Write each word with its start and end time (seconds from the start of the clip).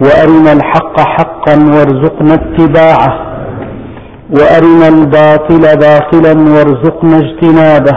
وأرنا 0.00 0.52
الحق 0.52 1.00
حقا 1.00 1.54
وارزقنا 1.54 2.34
اتباعه. 2.34 3.30
وأرنا 4.30 4.88
الباطل 4.88 5.62
باطلا 5.86 6.34
وارزقنا 6.54 7.16
اجتنابه. 7.16 7.96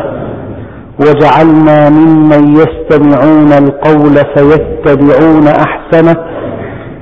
واجعلنا 0.99 1.89
ممن 1.89 2.43
يستمعون 2.61 3.51
القول 3.63 4.15
فيتبعون 4.35 5.47
أحسنه. 5.47 6.15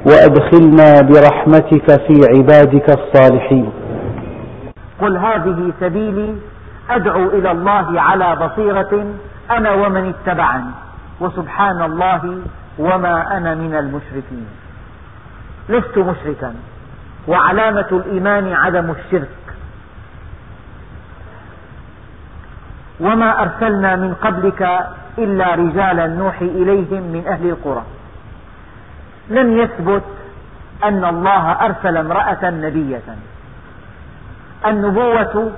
وأدخلنا 0.05 1.02
برحمتك 1.02 1.88
في 2.07 2.15
عبادك 2.34 2.90
الصالحين. 2.90 3.70
قل 5.02 5.18
هذه 5.18 5.71
سبيلي 5.79 6.35
أدعو 6.90 7.26
إلى 7.27 7.52
الله 7.52 8.02
على 8.02 8.35
بصيرة 8.35 9.05
أنا 9.52 9.71
ومن 9.71 10.13
اتبعني. 10.13 10.71
وسبحان 11.21 11.81
الله 11.81 12.21
وما 12.79 13.38
أنا 13.38 13.55
من 13.55 13.76
المشركين. 13.76 14.60
لست 15.70 15.97
مشركا. 15.97 16.53
وعلامة 17.27 17.88
الإيمان 17.91 18.53
عدم 18.53 18.91
الشرك. 18.91 19.27
وما 22.99 23.41
أرسلنا 23.41 23.95
من 23.95 24.13
قبلك 24.13 24.79
إلا 25.18 25.55
رجالا 25.55 26.07
نوحي 26.07 26.45
إليهم 26.45 27.01
من 27.01 27.23
أهل 27.27 27.49
القرى. 27.49 27.84
لم 29.29 29.57
يثبت 29.57 30.03
أن 30.84 31.05
الله 31.05 31.51
أرسل 31.51 31.98
امرأة 31.98 32.49
نبية 32.49 33.01
النبوة 34.65 35.51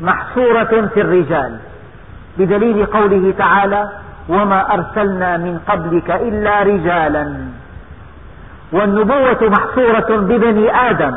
محصورة 0.00 0.86
في 0.94 1.00
الرجال. 1.00 1.58
بدليل 2.38 2.86
قوله 2.86 3.34
تعالى 3.38 3.88
وما 4.28 4.74
أرسلنا 4.74 5.36
من 5.36 5.58
قبلك 5.68 6.10
إلا 6.10 6.62
رجالا. 6.62 7.36
والنبوة 8.72 9.50
محصورة 9.50 10.16
ببني 10.16 10.90
آدم. 10.90 11.14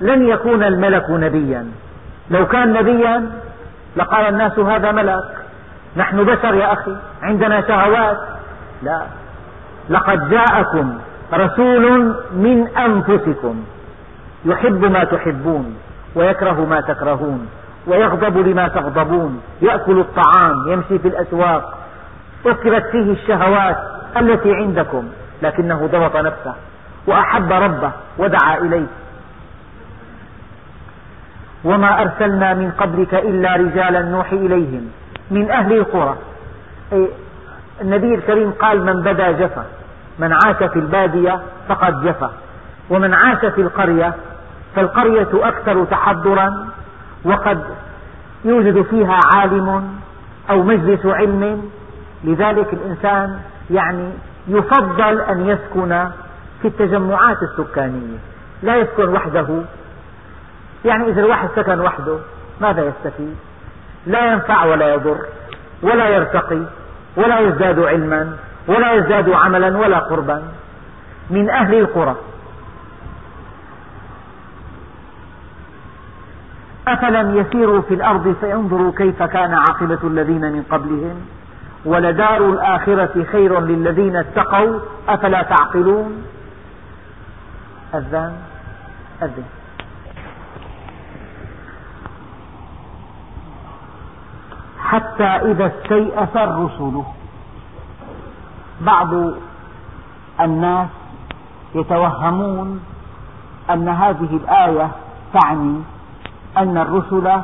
لن 0.00 0.28
يكون 0.28 0.62
الملك 0.64 1.10
نبيا. 1.10 1.66
لو 2.30 2.46
كان 2.46 2.72
نبيا 2.72 3.30
لقال 3.96 4.28
الناس 4.28 4.58
هذا 4.58 4.92
ملك. 4.92 5.36
نحن 5.96 6.24
بشر 6.24 6.54
يا 6.54 6.72
أخي 6.72 6.96
عندنا 7.22 7.60
شهوات. 7.60 8.18
لا. 8.82 9.02
لقد 9.90 10.30
جاءكم 10.30 10.98
رسول 11.34 12.14
من 12.32 12.68
أنفسكم. 12.76 13.64
يحب 14.44 14.84
ما 14.84 15.04
تحبون 15.04 15.76
ويكره 16.14 16.64
ما 16.64 16.80
تكرهون 16.80 17.48
ويغضب 17.86 18.36
لما 18.36 18.68
تغضبون. 18.68 19.42
يأكل 19.62 19.98
الطعام 19.98 20.68
يمشي 20.68 20.98
في 20.98 21.08
الأسواق. 21.08 21.78
أكلت 22.46 22.84
فيه 22.86 23.12
الشهوات 23.12 23.76
التي 24.16 24.54
عندكم. 24.54 25.08
لكنه 25.42 25.86
ضبط 25.86 26.16
نفسه 26.16 26.54
وأحب 27.06 27.52
ربه 27.52 27.92
ودعا 28.18 28.58
إليه. 28.58 28.86
وما 31.64 32.02
أرسلنا 32.02 32.54
من 32.54 32.70
قبلك 32.70 33.14
إلا 33.14 33.56
رجالا 33.56 34.02
نوحي 34.02 34.36
إليهم 34.36 34.90
من 35.30 35.50
أهل 35.50 35.72
القرى. 35.72 36.16
النبي 37.80 38.14
الكريم 38.14 38.50
قال 38.50 38.84
من 38.84 39.02
بدا 39.02 39.32
جفا 39.32 39.64
من 40.18 40.32
عاش 40.32 40.56
في 40.56 40.78
البادية 40.78 41.40
فقد 41.68 42.04
جفا 42.04 42.30
ومن 42.90 43.14
عاش 43.14 43.38
في 43.38 43.60
القرية 43.60 44.14
فالقرية 44.76 45.28
أكثر 45.34 45.84
تحضرا 45.84 46.68
وقد 47.24 47.64
يوجد 48.44 48.82
فيها 48.82 49.20
عالم 49.34 49.98
أو 50.50 50.62
مجلس 50.62 51.06
علم. 51.06 51.70
لذلك 52.24 52.72
الإنسان 52.72 53.40
يعني 53.70 54.10
يفضل 54.48 55.20
أن 55.20 55.46
يسكن 55.48 56.08
في 56.62 56.68
التجمعات 56.68 57.42
السكانية. 57.42 58.18
لا 58.62 58.76
يسكن 58.76 59.08
وحده. 59.08 59.62
يعني 60.84 61.08
إذا 61.08 61.20
الواحد 61.20 61.48
سكن 61.56 61.80
وحده 61.80 62.18
ماذا 62.60 62.84
يستفيد؟ 62.84 63.36
لا 64.06 64.32
ينفع 64.32 64.64
ولا 64.64 64.94
يضر 64.94 65.18
ولا 65.82 66.08
يرتقي 66.08 66.62
ولا 67.16 67.40
يزداد 67.40 67.78
علما 67.78 68.36
ولا 68.68 68.92
يزداد 68.92 69.30
عملا 69.30 69.78
ولا 69.78 69.98
قربا. 69.98 70.42
من 71.30 71.50
أهل 71.50 71.74
القرى. 71.74 72.16
أفلم 76.88 77.36
يسيروا 77.36 77.80
في 77.80 77.94
الأرض 77.94 78.36
فينظروا 78.40 78.92
كيف 78.96 79.22
كان 79.22 79.54
عاقبة 79.54 79.98
الذين 80.04 80.52
من 80.52 80.62
قبلهم؟ 80.70 81.26
ولدار 81.84 82.36
الآخرة 82.36 83.24
خير 83.32 83.60
للذين 83.60 84.16
اتقوا 84.16 84.80
أفلا 85.08 85.42
تعقلون؟ 85.42 86.22
أذان. 87.94 88.36
أذن. 89.22 89.44
حتى 94.78 95.24
إذا 95.24 95.66
استيأس 95.66 96.36
الرسل 96.36 97.02
بعض 98.80 99.08
الناس 100.40 100.88
يتوهمون 101.74 102.80
أن 103.70 103.88
هذه 103.88 104.36
الآية 104.44 104.90
تعني 105.32 105.82
أن 106.56 106.78
الرسل 106.78 107.42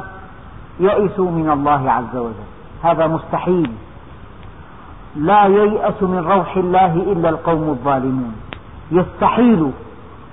يئسوا 0.81 1.31
من 1.31 1.51
الله 1.51 1.93
عز 1.93 2.17
وجل. 2.17 2.49
هذا 2.85 3.07
مستحيل. 3.07 3.71
لا 5.17 5.47
ييأس 5.47 6.03
من 6.03 6.19
روح 6.19 6.57
الله 6.57 6.95
إلا 6.95 7.29
القوم 7.29 7.69
الظالمون. 7.69 8.35
يستحيل 8.91 9.71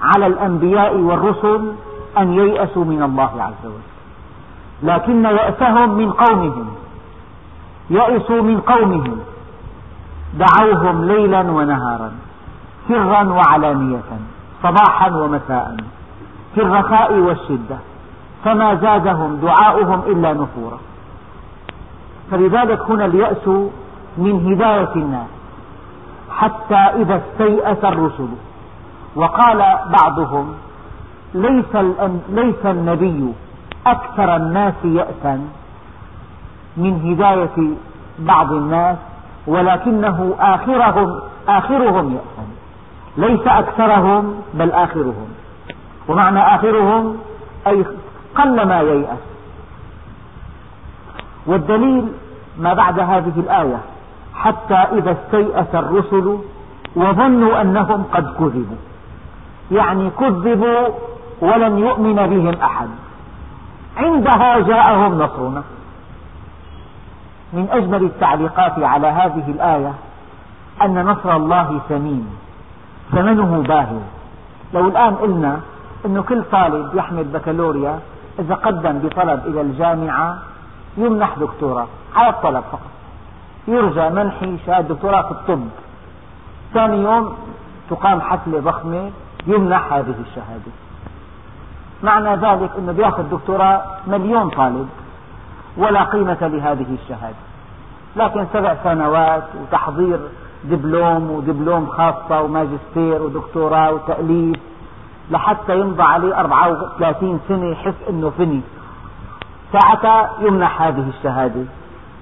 على 0.01 0.27
الأنبياء 0.27 0.97
والرسل 0.97 1.71
أن 2.17 2.33
ييأسوا 2.33 2.85
من 2.85 3.03
الله 3.03 3.43
عز 3.43 3.65
وجل. 3.65 3.91
لكن 4.83 5.25
يأسهم 5.25 5.97
من 5.97 6.11
قومهم. 6.11 6.67
يئسوا 7.89 8.41
من 8.41 8.59
قومهم. 8.59 9.19
دعوهم 10.33 11.05
ليلا 11.05 11.41
ونهارا. 11.41 12.11
سرا 12.87 13.23
وعلانية. 13.23 13.99
صباحا 14.63 15.11
ومساء. 15.11 15.75
في 16.55 16.61
الرخاء 16.61 17.13
والشدة. 17.13 17.77
فما 18.43 18.75
زادهم 18.75 19.35
دعاؤهم 19.35 20.01
إلا 20.07 20.33
نفورا. 20.33 20.79
فلذلك 22.31 22.81
هنا 22.89 23.05
اليأس 23.05 23.49
من 24.17 24.53
هداية 24.53 24.95
الناس 24.95 25.27
حتى 26.31 26.75
إذا 26.75 27.21
استيأس 27.21 27.83
الرسل. 27.83 28.27
وقال 29.15 29.63
بعضهم 30.01 30.53
ليس, 31.33 31.75
ليس 32.29 32.65
النبي 32.65 33.33
أكثر 33.85 34.35
الناس 34.35 34.73
يأسا 34.83 35.47
من 36.77 37.11
هداية 37.11 37.75
بعض 38.19 38.51
الناس 38.53 38.97
ولكنه 39.47 40.35
آخرهم 40.39 41.19
آخرهم 41.47 42.13
يأسا. 42.13 42.47
ليس 43.17 43.47
أكثرهم 43.47 44.41
بل 44.53 44.71
آخرهم. 44.71 45.27
ومعنى 46.07 46.39
آخرهم 46.39 47.17
أي 47.67 47.85
قل 48.35 48.67
ما 48.67 48.81
ييأس. 48.81 49.19
والدليل 51.47 52.07
ما 52.57 52.73
بعد 52.73 52.99
هذه 52.99 53.33
الآية 53.37 53.79
حتى 54.33 54.73
إذا 54.73 55.11
استيأس 55.11 55.75
الرسل 55.75 56.37
وظنوا 56.95 57.61
أنهم 57.61 58.03
قد 58.03 58.33
كذبوا. 58.33 58.81
يعني 59.71 60.09
كذبوا 60.09 60.87
ولن 61.41 61.77
يؤمن 61.77 62.15
بهم 62.15 62.55
أحد. 62.61 62.87
عندها 63.97 64.59
جاءهم 64.59 65.21
نصرنا. 65.21 65.63
من 67.53 67.67
أجمل 67.71 68.03
التعليقات 68.03 68.79
على 68.79 69.07
هذه 69.07 69.43
الآية 69.47 69.93
أن 70.81 71.05
نصر 71.05 71.35
الله 71.35 71.79
ثمين 71.89 72.27
ثمنه 73.11 73.63
باهظ 73.67 74.01
لو 74.73 74.87
الآن 74.87 75.15
قلنا 75.15 75.59
أن 76.05 76.21
كل 76.21 76.43
طالب 76.51 76.95
يحمل 76.95 77.23
بكالوريا 77.23 77.99
إذا 78.39 78.55
قدم 78.55 78.99
بطلب 78.99 79.41
إلى 79.45 79.61
الجامعة 79.61 80.37
يمنح 80.97 81.35
دكتوراه 81.39 81.87
على 82.15 82.29
الطلب 82.29 82.63
فقط. 82.71 82.91
يرجى 83.67 84.09
منحي 84.09 84.57
شهادة 84.65 84.87
دكتوراه 84.87 85.21
في 85.21 85.31
الطب. 85.31 85.67
ثاني 86.73 87.03
يوم 87.03 87.37
تقام 87.89 88.21
حفلة 88.21 88.59
ضخمة 88.59 89.11
يمنح 89.47 89.93
هذه 89.93 90.15
الشهادة. 90.29 90.71
معنى 92.03 92.35
ذلك 92.35 92.71
أنه 92.77 92.91
بياخذ 92.91 93.23
دكتوراه 93.23 93.83
مليون 94.07 94.49
طالب 94.49 94.89
ولا 95.77 96.03
قيمة 96.03 96.37
لهذه 96.41 96.97
الشهادة. 97.03 97.35
لكن 98.15 98.45
سبع 98.53 98.75
سنوات 98.83 99.43
وتحضير 99.61 100.19
دبلوم 100.63 101.31
ودبلوم 101.31 101.85
خاصة 101.85 102.41
وماجستير 102.41 103.21
ودكتوراه 103.21 103.91
وتأليف 103.91 104.57
لحتى 105.31 105.79
يمضى 105.79 106.03
عليه 106.03 106.39
34 106.39 107.39
سنة 107.47 107.65
يحس 107.65 107.93
أنه 108.09 108.29
فني. 108.29 108.61
ساعتها 109.73 110.29
يمنح 110.39 110.81
هذه 110.81 111.09
الشهادة. 111.17 111.65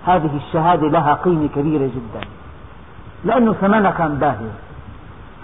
هذه 0.05 0.37
الشهادة 0.37 0.87
لها 0.87 1.13
قيمة 1.13 1.47
كبيرة 1.55 1.85
جدا. 1.85 2.27
لأنه 3.23 3.53
ثمنها 3.53 3.91
كان 3.91 4.15
باهظ 4.15 4.49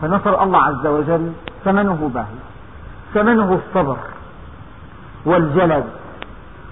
فنصر 0.02 0.44
الله 0.44 0.63
عز 0.63 0.88
وجل 0.88 1.31
ثمنه 1.66 2.12
باهظ 2.13 2.38
ثمنه 3.13 3.60
الصبر 3.60 3.98
والجلد 5.25 5.86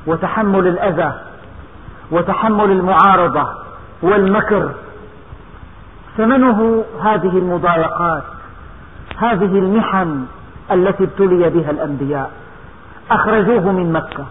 وتحمل 0.08 0.68
الأذى 0.68 1.14
وتحمل 2.12 2.72
المعارضة 2.72 3.48
والمكر. 4.02 4.72
ثمنه 6.18 6.86
هذه 7.02 7.38
المضايقات 7.38 8.24
هذه 9.18 9.60
المحن 9.60 10.26
التي 10.72 11.04
ابتلي 11.04 11.50
بها 11.50 11.72
الأنبياء. 11.72 12.32
أخرجوه 13.12 13.72
من 13.72 13.94
مكة. 13.94 14.26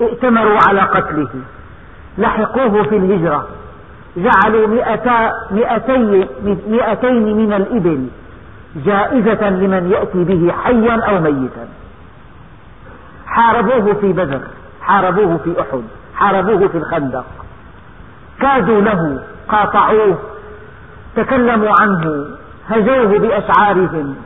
ائتمروا 0.00 0.58
على 0.68 0.80
قتله. 0.80 1.28
لحقوه 2.18 2.82
في 2.82 2.96
الهجرة. 2.96 3.48
جعلوا 4.16 4.66
مئتي 4.66 6.28
مئتين 6.66 7.36
من 7.36 7.52
الإبل 7.52 8.08
جائزة 8.76 9.50
لمن 9.50 9.90
يأتي 9.90 10.24
به 10.24 10.52
حيا 10.52 11.00
أو 11.00 11.20
ميتا. 11.20 11.68
حاربوه 13.26 13.94
في 13.94 14.12
بدر 14.12 14.40
حاربوه 14.82 15.36
في 15.36 15.60
أحد 15.60 15.82
حاربوه 16.16 16.68
في 16.68 16.78
الخندق. 16.78 17.24
كادوا 18.40 18.80
له 18.80 19.22
قاطعوه 19.48 20.18
تكلموا 21.16 21.70
عنه 21.80 22.26
هجوه 22.68 23.18
بأشعارهم. 23.18 24.16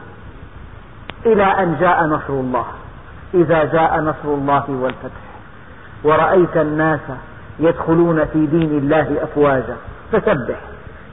إلى 1.27 1.44
أن 1.44 1.77
جاء 1.81 2.05
نصر 2.06 2.32
الله. 2.32 2.65
إذا 3.35 3.65
جاء 3.65 4.00
نصر 4.00 4.29
الله 4.29 4.65
والفتح. 4.71 5.27
ورأيت 6.05 6.56
الناس 6.56 7.00
يدخلون 7.58 8.25
في 8.25 8.47
دين 8.47 8.79
الله 8.79 9.23
أفواجا. 9.23 9.76
فسبح. 10.12 10.56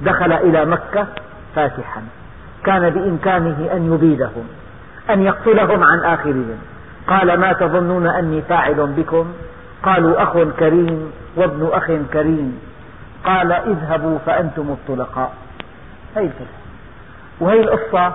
دخل 0.01 0.33
إلى 0.33 0.65
مكة 0.65 1.07
فاتحا. 1.55 2.01
كان 2.63 2.89
بإمكانه 2.89 3.69
أن 3.73 3.93
يبيدهم 3.93 4.47
أن 5.09 5.21
يقتلهم 5.21 5.83
عن 5.83 5.99
آخرهم. 5.99 6.57
قال 7.07 7.39
ما 7.39 7.53
تظنون 7.53 8.07
أني 8.07 8.41
فاعل 8.41 8.93
بكم؟ 8.97 9.33
قالوا 9.83 10.23
أخ 10.23 10.37
كريم 10.59 11.11
وابن 11.35 11.69
أخ 11.73 11.91
كريم. 12.13 12.59
قال 13.25 13.51
اذهبوا 13.51 14.17
فأنتم 14.25 14.69
الطلقاء. 14.69 15.33
هي 16.15 16.23
الفكرة 16.23 16.45
وهي 17.39 17.59
القصة 17.61 18.13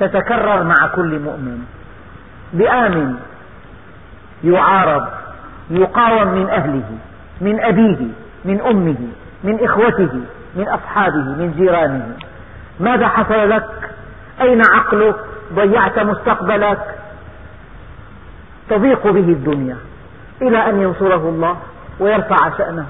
تتكرر 0.00 0.62
مع 0.62 0.86
كل 0.94 1.18
مؤمن. 1.18 1.64
بآمن 2.52 3.16
يعارض 4.44 5.06
يقاوم 5.70 6.28
من 6.28 6.50
أهله. 6.50 6.98
من 7.40 7.60
أبيه 7.60 8.06
من 8.44 8.60
أمه 8.60 8.96
من 9.44 9.64
إخوته 9.64 10.20
من 10.56 10.68
أصحابه 10.68 11.16
من 11.16 11.54
جيرانه. 11.56 12.16
ماذا 12.80 13.08
حصل 13.08 13.50
لك؟ 13.50 13.90
أين 14.40 14.62
عقلك؟ 14.70 15.16
ضيعت 15.52 15.98
مستقبلك؟ 15.98 16.94
تضيق 18.70 19.10
به 19.10 19.28
الدنيا 19.32 19.76
إلى 20.42 20.68
أن 20.70 20.80
ينصره 20.80 21.28
الله 21.28 21.56
ويرفع 22.00 22.58
شأنه. 22.58 22.86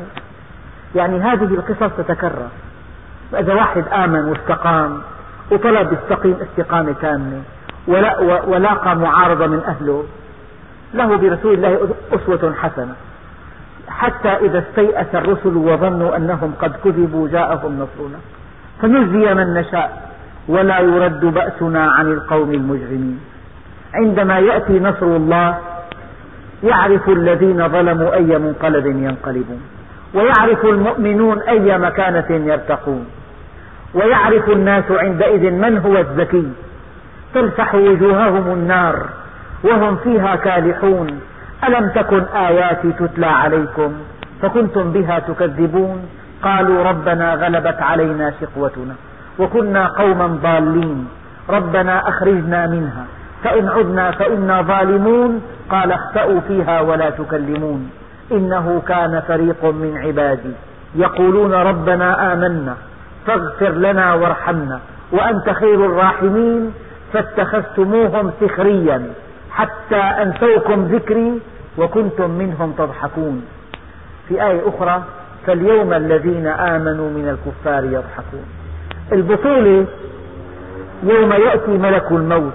يعني 0.94 1.20
هذه 1.20 1.44
القصص 1.44 1.96
تتكرر. 1.96 2.48
فإذا 3.32 3.54
واحد 3.54 3.84
آمن 3.92 4.24
واستقام 4.24 5.02
وطلب 5.50 5.92
يستقيم 5.92 6.36
استقامة 6.42 6.94
تامة 7.00 7.42
ولاقى 8.46 8.96
معارضة 8.96 9.46
من 9.46 9.60
أهله 9.60 10.04
له 10.94 11.16
برسول 11.16 11.54
الله 11.54 11.88
أسوة 12.12 12.54
حسنة. 12.62 12.94
حتى 14.04 14.28
إذا 14.28 14.58
استيأس 14.58 15.14
الرسل 15.14 15.56
وظنوا 15.56 16.16
أنهم 16.16 16.52
قد 16.60 16.72
كذبوا 16.84 17.28
جاءهم 17.28 17.72
نصرنا. 17.72 18.18
فنجزي 18.82 19.34
من 19.34 19.54
نشاء 19.54 20.10
ولا 20.48 20.78
يرد 20.78 21.24
بأسنا 21.24 21.90
عن 21.90 22.06
القوم 22.12 22.50
المجرمين. 22.50 23.20
عندما 23.94 24.38
يأتي 24.38 24.80
نصر 24.80 25.06
الله 25.06 25.58
يعرف 26.64 27.08
الذين 27.08 27.68
ظلموا 27.68 28.14
أي 28.14 28.38
منقلب 28.38 28.86
ينقلبون. 28.86 29.62
ويعرف 30.14 30.64
المؤمنون 30.64 31.38
أي 31.40 31.78
مكانة 31.78 32.30
يرتقون. 32.30 33.06
ويعرف 33.94 34.50
الناس 34.50 34.84
عندئذ 34.90 35.50
من 35.50 35.78
هو 35.78 35.96
الذكي. 35.98 36.48
تلفح 37.34 37.74
وجوههم 37.74 38.52
النار 38.52 39.06
وهم 39.64 39.96
فيها 39.96 40.36
كالحون. 40.36 41.20
ألم 41.68 41.88
تكن 41.88 42.24
آياتي 42.34 42.92
تتلى 42.92 43.26
عليكم 43.26 43.92
فكنتم 44.42 44.92
بها 44.92 45.18
تكذبون؟ 45.18 46.08
قالوا 46.42 46.84
ربنا 46.84 47.34
غلبت 47.34 47.82
علينا 47.82 48.32
شقوتنا 48.40 48.94
وكنا 49.38 49.86
قوما 49.86 50.26
ضالين. 50.26 51.08
ربنا 51.50 52.08
أخرجنا 52.08 52.66
منها. 52.66 53.04
فإن 53.44 53.68
عدنا 53.68 54.10
فإنا 54.10 54.62
ظالمون. 54.62 55.42
قال 55.70 55.92
اخسأوا 55.92 56.40
فيها 56.48 56.80
ولا 56.80 57.10
تكلمون. 57.10 57.90
إنه 58.32 58.82
كان 58.88 59.22
فريق 59.28 59.64
من 59.64 59.98
عبادي. 60.04 60.52
يقولون 60.94 61.54
ربنا 61.54 62.32
آمنا. 62.32 62.74
فاغفر 63.26 63.70
لنا 63.70 64.14
وارحمنا. 64.14 64.80
وأنت 65.12 65.50
خير 65.50 65.86
الراحمين. 65.86 66.74
فاتخذتموهم 67.12 68.32
سخريا. 68.40 69.02
حتى 69.50 69.96
أنسوكم 69.96 70.84
ذكري. 70.84 71.40
وكنتم 71.78 72.30
منهم 72.30 72.72
تضحكون. 72.72 73.46
في 74.28 74.46
آية 74.46 74.62
أخرى 74.68 75.02
فاليوم 75.46 75.92
الذين 75.92 76.46
آمنوا 76.46 77.10
من 77.10 77.28
الكفار 77.28 77.84
يضحكون. 77.84 78.46
البطولة 79.12 79.86
يوم 81.02 81.32
يأتي 81.32 81.70
ملك 81.70 82.12
الموت. 82.12 82.52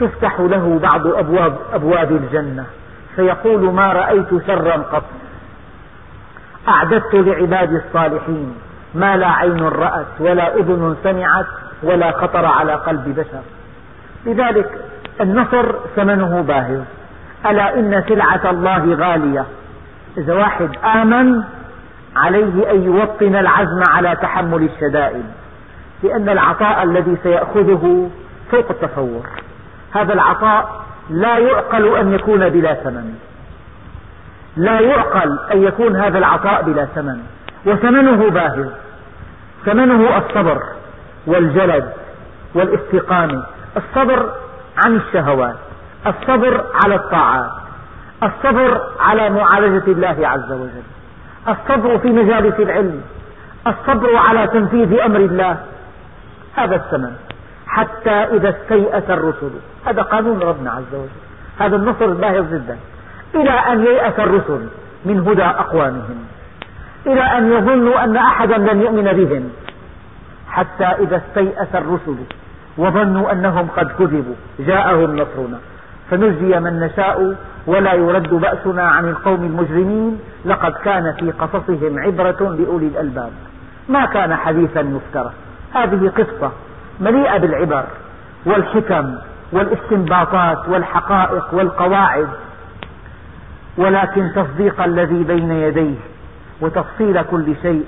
تفتح 0.00 0.40
له 0.40 0.78
بعض 0.78 1.06
أبواب, 1.06 1.56
أبواب 1.72 2.12
الجنة. 2.12 2.66
فيقول 3.16 3.60
ما 3.60 3.92
رأيت 3.92 4.46
شرا 4.46 4.76
قط. 4.76 5.04
أعددت 6.68 7.14
لعبادي 7.14 7.76
الصالحين. 7.76 8.54
ما 8.94 9.16
لا 9.16 9.28
عين 9.28 9.62
رأت 9.62 10.06
ولا 10.20 10.56
أذن 10.56 10.96
سمعت 11.02 11.46
ولا 11.82 12.10
خطر 12.10 12.44
على 12.44 12.74
قلب 12.74 13.14
بشر. 13.18 13.42
لذلك 14.26 14.83
النصر 15.20 15.74
ثمنه 15.96 16.42
باهظ. 16.42 16.80
ألا 17.46 17.74
إن 17.74 18.04
سلعة 18.08 18.50
الله 18.50 18.94
غالية. 18.94 19.44
إذا 20.18 20.34
واحد 20.34 20.68
آمن 20.84 21.42
عليه 22.16 22.70
أن 22.70 22.82
يوطن 22.82 23.36
العزم 23.36 23.82
على 23.88 24.16
تحمل 24.16 24.62
الشدائد. 24.62 25.24
لأن 26.02 26.28
العطاء 26.28 26.82
الذي 26.82 27.16
سيأخذه 27.22 28.10
فوق 28.50 28.70
التصور. 28.70 29.26
هذا 29.94 30.12
العطاء 30.12 30.84
لا 31.10 31.38
يعقل 31.38 31.96
أن 31.96 32.12
يكون 32.12 32.48
بلا 32.48 32.74
ثمن. 32.74 33.14
لا 34.56 34.80
يعقل 34.80 35.38
أن 35.52 35.62
يكون 35.62 35.96
هذا 35.96 36.18
العطاء 36.18 36.62
بلا 36.62 36.84
ثمن. 36.84 37.18
وثمنه 37.66 38.30
باهظ. 38.30 38.68
ثمنه 39.64 40.18
الصبر 40.18 40.62
والجلد 41.26 41.92
والاستقامة. 42.54 43.44
الصبر 43.76 44.43
عن 44.76 44.96
الشهوات. 44.96 45.56
الصبر 46.06 46.64
على 46.84 46.94
الطاعات. 46.94 47.50
الصبر 48.22 48.80
على 49.00 49.30
معالجة 49.30 49.86
الله 49.86 50.28
عز 50.28 50.52
وجل. 50.52 50.82
الصبر 51.48 51.98
في 51.98 52.08
مجالس 52.08 52.60
العلم. 52.60 53.02
الصبر 53.66 54.16
على 54.16 54.46
تنفيذ 54.46 55.00
أمر 55.00 55.20
الله. 55.20 55.56
هذا 56.56 56.76
الثمن. 56.76 57.16
حتى 57.66 58.10
إذا 58.10 58.48
استيأس 58.48 59.10
الرسل. 59.10 59.50
هذا 59.86 60.02
قانون 60.02 60.40
ربنا 60.42 60.70
عز 60.70 60.94
وجل. 60.94 61.08
هذا 61.58 61.76
النصر 61.76 62.06
باهظ 62.06 62.54
جدا 62.54 62.78
إلى 63.34 63.50
أن 63.50 63.84
ييأس 63.84 64.18
الرسل 64.18 64.66
من 65.04 65.28
هدى 65.28 65.44
أقوامهم. 65.44 66.24
إلى 67.06 67.22
أن 67.22 67.52
يظنوا 67.52 68.04
أن 68.04 68.16
أحدا 68.16 68.58
لن 68.58 68.82
يؤمن 68.82 69.12
بهم. 69.12 69.50
حتى 70.48 70.84
إذا 70.84 71.16
استيأس 71.16 71.74
الرسل 71.74 72.16
وظنوا 72.78 73.32
أنهم 73.32 73.68
قد 73.76 73.92
كذبوا. 73.98 74.34
جاءهم 74.58 75.16
نصرنا. 75.16 75.58
فنجزي 76.10 76.60
من 76.60 76.80
نشاء 76.80 77.36
ولا 77.66 77.92
يرد 77.92 78.34
بأسنا 78.34 78.82
عن 78.82 79.08
القوم 79.08 79.44
المجرمين. 79.44 80.20
لقد 80.44 80.72
كان 80.72 81.12
في 81.12 81.30
قصصهم 81.30 81.98
عبرة 81.98 82.56
لأولي 82.58 82.86
الألباب. 82.86 83.30
ما 83.88 84.06
كان 84.06 84.34
حديثا 84.36 84.80
يفترى. 84.80 85.30
هذه 85.74 86.12
قصة 86.16 86.52
مليئة 87.00 87.38
بالعبر 87.38 87.84
والحكم 88.46 89.14
والاستنباطات 89.52 90.68
والحقائق 90.68 91.54
والقواعد. 91.54 92.28
ولكن 93.76 94.30
تصديق 94.34 94.82
الذي 94.82 95.24
بين 95.24 95.50
يديه 95.50 95.94
وتفصيل 96.60 97.22
كل 97.22 97.54
شيء 97.62 97.84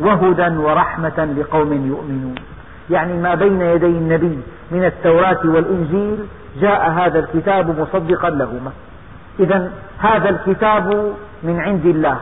وهدى 0.00 0.56
ورحمة 0.56 1.34
لقوم 1.38 1.72
يؤمنون. 1.72 2.34
يعني 2.90 3.12
ما 3.12 3.34
بين 3.34 3.60
يدي 3.60 3.86
النبي 3.86 4.38
من 4.70 4.84
التوراة 4.84 5.40
والإنجيل 5.44 6.18
جاء 6.60 6.90
هذا 6.90 7.18
الكتاب 7.18 7.80
مصدقا 7.80 8.30
لهما 8.30 8.72
إذا 9.40 9.70
هذا 9.98 10.28
الكتاب 10.28 11.14
من 11.42 11.60
عند 11.60 11.86
الله. 11.86 12.20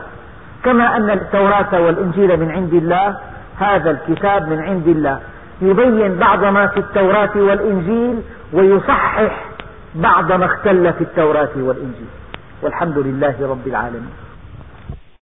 كما 0.63 0.97
أن 0.97 1.09
التوراة 1.09 1.81
والإنجيل 1.81 2.39
من 2.39 2.51
عند 2.51 2.73
الله 2.73 3.17
هذا 3.59 3.91
الكتاب 3.91 4.49
من 4.49 4.59
عند 4.59 4.87
الله. 4.87 5.19
يبين 5.61 6.15
بعض 6.15 6.43
ما 6.43 6.67
في 6.67 6.79
التوراة 6.79 7.31
والإنجيل 7.35 8.21
ويصحح 8.53 9.45
بعض 9.95 10.31
ما 10.31 10.45
اختل 10.45 10.93
في 10.93 11.01
التوراة 11.01 11.49
والإنجيل. 11.55 12.07
والحمد 12.61 12.97
لله 12.97 13.35
رب 13.41 13.67
العالمين. 13.67 14.24